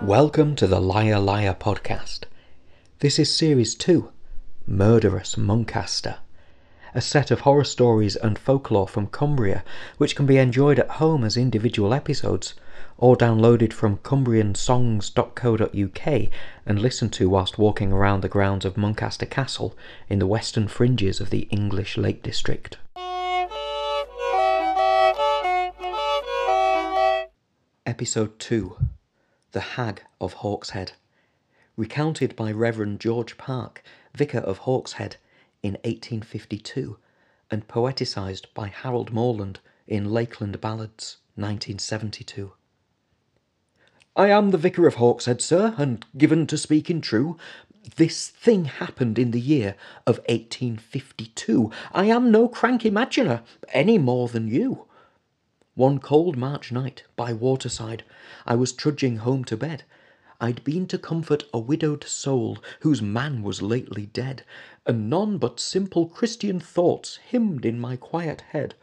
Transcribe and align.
Welcome 0.00 0.56
to 0.56 0.66
the 0.66 0.80
Liar 0.80 1.20
Liar 1.20 1.52
podcast. 1.52 2.20
This 3.00 3.18
is 3.18 3.30
series 3.30 3.74
2 3.74 4.10
Murderous 4.66 5.36
Muncaster, 5.36 6.20
a 6.94 7.02
set 7.02 7.30
of 7.30 7.40
horror 7.40 7.64
stories 7.64 8.16
and 8.16 8.38
folklore 8.38 8.88
from 8.88 9.08
Cumbria 9.08 9.62
which 9.98 10.16
can 10.16 10.24
be 10.24 10.38
enjoyed 10.38 10.78
at 10.78 10.92
home 10.92 11.22
as 11.22 11.36
individual 11.36 11.92
episodes 11.92 12.54
or 12.98 13.16
downloaded 13.16 13.72
from 13.72 13.96
cumbriansongs.co.uk 13.98 16.30
and 16.64 16.80
listened 16.80 17.12
to 17.12 17.28
whilst 17.28 17.58
walking 17.58 17.92
around 17.92 18.22
the 18.22 18.28
grounds 18.28 18.64
of 18.64 18.76
Muncaster 18.76 19.26
Castle 19.26 19.76
in 20.08 20.18
the 20.18 20.26
western 20.26 20.66
fringes 20.68 21.20
of 21.20 21.28
the 21.30 21.48
English 21.50 21.98
Lake 21.98 22.22
District. 22.22 22.78
Episode 27.84 28.38
2 28.38 28.76
The 29.52 29.60
Hag 29.60 30.02
of 30.20 30.36
Hawkshead, 30.36 30.92
recounted 31.76 32.34
by 32.34 32.50
Reverend 32.50 33.00
George 33.00 33.36
Park, 33.38 33.82
Vicar 34.14 34.38
of 34.38 34.60
Hawkshead, 34.60 35.16
in 35.62 35.74
1852, 35.84 36.96
and 37.50 37.68
poeticised 37.68 38.46
by 38.54 38.68
Harold 38.68 39.12
Morland 39.12 39.60
in 39.86 40.10
Lakeland 40.10 40.58
Ballads, 40.60 41.18
1972. 41.36 42.52
I 44.18 44.28
am 44.30 44.50
the 44.50 44.56
Vicar 44.56 44.86
of 44.86 44.94
Hawkshead, 44.94 45.42
sir, 45.42 45.74
and 45.76 46.02
given 46.16 46.46
to 46.46 46.56
speaking 46.56 47.02
true. 47.02 47.36
This 47.96 48.28
thing 48.30 48.64
happened 48.64 49.18
in 49.18 49.30
the 49.30 49.40
year 49.40 49.74
of 50.06 50.20
1852. 50.20 51.70
I 51.92 52.06
am 52.06 52.30
no 52.30 52.48
crank 52.48 52.86
imaginer, 52.86 53.42
any 53.74 53.98
more 53.98 54.28
than 54.28 54.48
you. 54.48 54.86
One 55.74 55.98
cold 55.98 56.38
March 56.38 56.72
night, 56.72 57.02
by 57.14 57.34
waterside, 57.34 58.04
I 58.46 58.54
was 58.54 58.72
trudging 58.72 59.18
home 59.18 59.44
to 59.44 59.56
bed. 59.56 59.84
I'd 60.40 60.64
been 60.64 60.86
to 60.86 60.98
comfort 60.98 61.44
a 61.52 61.58
widowed 61.58 62.04
soul 62.04 62.56
whose 62.80 63.02
man 63.02 63.42
was 63.42 63.60
lately 63.60 64.06
dead, 64.06 64.44
and 64.86 65.10
none 65.10 65.36
but 65.36 65.60
simple 65.60 66.08
Christian 66.08 66.58
thoughts 66.58 67.16
hymned 67.16 67.66
in 67.66 67.78
my 67.78 67.96
quiet 67.96 68.40
head. 68.52 68.76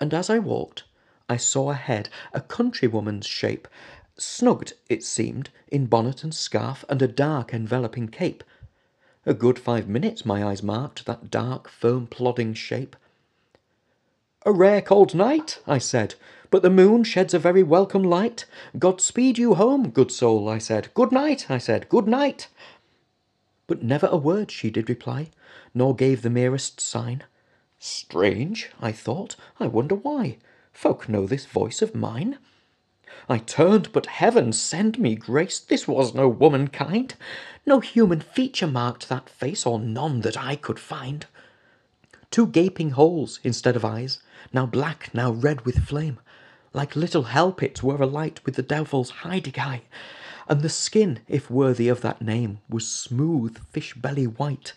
And 0.00 0.12
as 0.12 0.28
I 0.28 0.40
walked, 0.40 0.82
I 1.28 1.36
saw 1.36 1.70
ahead 1.70 2.08
a 2.32 2.40
countrywoman's 2.40 3.26
shape, 3.26 3.68
snugged, 4.16 4.74
it 4.88 5.02
seemed, 5.04 5.50
in 5.68 5.86
bonnet 5.86 6.22
and 6.22 6.34
scarf 6.34 6.84
and 6.88 7.00
a 7.00 7.08
dark 7.08 7.54
enveloping 7.54 8.08
cape. 8.08 8.44
A 9.24 9.34
good 9.34 9.58
five 9.58 9.88
minutes 9.88 10.26
my 10.26 10.44
eyes 10.44 10.62
marked 10.62 11.06
that 11.06 11.30
dark, 11.30 11.68
firm, 11.68 12.06
plodding 12.06 12.54
shape. 12.54 12.96
A 14.44 14.52
rare 14.52 14.82
cold 14.82 15.14
night, 15.14 15.60
I 15.66 15.78
said, 15.78 16.16
but 16.50 16.62
the 16.62 16.70
moon 16.70 17.04
sheds 17.04 17.32
a 17.32 17.38
very 17.38 17.62
welcome 17.62 18.02
light. 18.02 18.44
God 18.78 19.00
speed 19.00 19.38
you 19.38 19.54
home, 19.54 19.90
good 19.90 20.10
soul, 20.10 20.48
I 20.48 20.58
said. 20.58 20.92
Good 20.94 21.12
night, 21.12 21.48
I 21.48 21.58
said, 21.58 21.88
good 21.88 22.08
night. 22.08 22.48
But 23.68 23.82
never 23.82 24.08
a 24.08 24.16
word 24.16 24.50
she 24.50 24.68
did 24.68 24.88
reply, 24.88 25.30
nor 25.72 25.94
gave 25.94 26.22
the 26.22 26.30
merest 26.30 26.80
sign. 26.80 27.22
Strange, 27.78 28.70
I 28.80 28.90
thought, 28.92 29.36
I 29.60 29.68
wonder 29.68 29.94
why. 29.94 30.38
Folk 30.72 31.08
know 31.08 31.26
this 31.26 31.46
voice 31.46 31.82
of 31.82 31.94
mine. 31.94 32.38
I 33.28 33.38
turned, 33.38 33.92
but 33.92 34.06
heaven 34.06 34.52
send 34.52 34.98
me 34.98 35.14
grace, 35.14 35.60
this 35.60 35.86
was 35.86 36.14
no 36.14 36.28
womankind. 36.28 37.14
No 37.64 37.80
human 37.80 38.20
feature 38.20 38.66
marked 38.66 39.08
that 39.08 39.28
face, 39.28 39.64
or 39.64 39.78
none 39.78 40.22
that 40.22 40.36
I 40.36 40.56
could 40.56 40.78
find. 40.78 41.26
Two 42.30 42.46
gaping 42.46 42.90
holes 42.90 43.38
instead 43.44 43.76
of 43.76 43.84
eyes, 43.84 44.18
now 44.52 44.66
black, 44.66 45.14
now 45.14 45.30
red 45.30 45.64
with 45.64 45.84
flame, 45.84 46.18
like 46.72 46.96
little 46.96 47.24
hell 47.24 47.52
pits 47.52 47.82
were 47.82 48.02
alight 48.02 48.40
with 48.44 48.56
the 48.56 48.62
devil's 48.62 49.10
hiding 49.10 49.60
eye, 49.60 49.82
and 50.48 50.62
the 50.62 50.68
skin, 50.68 51.20
if 51.28 51.50
worthy 51.50 51.88
of 51.88 52.00
that 52.00 52.22
name, 52.22 52.58
was 52.68 52.88
smooth 52.88 53.58
fish 53.68 53.94
belly 53.94 54.26
white. 54.26 54.72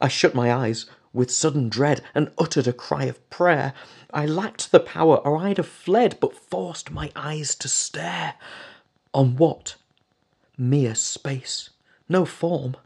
I 0.00 0.08
shut 0.08 0.34
my 0.34 0.52
eyes 0.52 0.86
with 1.12 1.30
sudden 1.30 1.68
dread 1.68 2.00
and 2.14 2.30
uttered 2.38 2.66
a 2.66 2.72
cry 2.72 3.04
of 3.04 3.30
prayer. 3.30 3.74
I 4.12 4.26
lacked 4.26 4.72
the 4.72 4.80
power, 4.80 5.16
or 5.18 5.36
I'd 5.36 5.58
have 5.58 5.68
fled, 5.68 6.18
but 6.20 6.36
forced 6.36 6.90
my 6.90 7.10
eyes 7.14 7.54
to 7.56 7.68
stare. 7.68 8.34
On 9.12 9.36
what? 9.36 9.76
Mere 10.56 10.94
space, 10.94 11.70
no 12.08 12.24
form. 12.24 12.76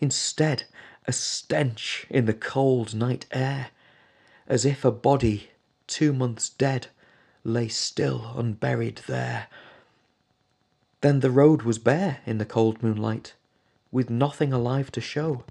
Instead, 0.00 0.64
a 1.06 1.12
stench 1.12 2.06
in 2.08 2.26
the 2.26 2.34
cold 2.34 2.94
night 2.94 3.26
air, 3.32 3.68
as 4.46 4.64
if 4.64 4.84
a 4.84 4.92
body 4.92 5.50
two 5.86 6.12
months 6.12 6.48
dead 6.48 6.88
lay 7.44 7.68
still 7.68 8.32
unburied 8.36 9.02
there. 9.06 9.48
Then 11.00 11.20
the 11.20 11.30
road 11.30 11.62
was 11.62 11.78
bare 11.78 12.20
in 12.24 12.38
the 12.38 12.44
cold 12.44 12.82
moonlight, 12.82 13.34
with 13.90 14.08
nothing 14.08 14.52
alive 14.52 14.92
to 14.92 15.00
show, 15.00 15.44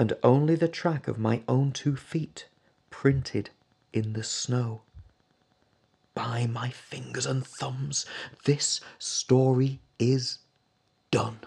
and 0.00 0.14
only 0.22 0.54
the 0.54 0.66
track 0.66 1.08
of 1.08 1.18
my 1.18 1.42
own 1.46 1.70
two 1.70 1.94
feet 1.94 2.46
printed 2.88 3.50
in 3.92 4.14
the 4.14 4.24
snow. 4.24 4.80
By 6.14 6.46
my 6.46 6.70
fingers 6.70 7.26
and 7.26 7.46
thumbs, 7.46 8.06
this 8.46 8.80
story 8.98 9.78
is 9.98 10.38
done. 11.10 11.40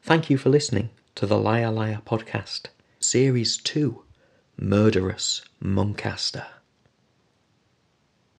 Thank 0.00 0.30
you 0.30 0.38
for 0.38 0.48
listening 0.48 0.88
to 1.14 1.26
the 1.26 1.36
Liar 1.36 1.70
Liar 1.70 2.00
podcast, 2.06 2.68
Series 2.98 3.58
2 3.58 4.04
Murderous 4.56 5.42
Muncaster. 5.62 6.46